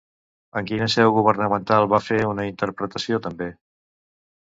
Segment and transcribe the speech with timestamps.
[0.61, 3.55] En quina seu governamental van fer una interpretació, també?